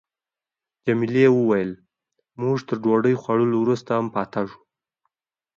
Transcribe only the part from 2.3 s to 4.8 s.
موږ تر ډوډۍ خوړلو وروسته هم پاتېږو.